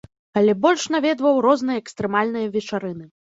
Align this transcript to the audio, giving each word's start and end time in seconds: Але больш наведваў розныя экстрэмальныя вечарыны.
Але 0.39 0.53
больш 0.63 0.85
наведваў 0.95 1.37
розныя 1.47 1.83
экстрэмальныя 1.83 2.47
вечарыны. 2.57 3.05